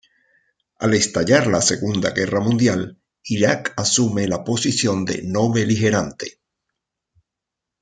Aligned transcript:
Al 0.85 0.95
estallar 0.99 1.41
la 1.55 1.61
Segunda 1.61 2.09
Guerra 2.15 2.39
Mundial, 2.39 2.97
Irak 3.35 3.71
asume 3.77 4.27
la 4.27 4.43
posición 4.43 5.05
de 5.05 5.21
no-beligerante. 5.21 6.39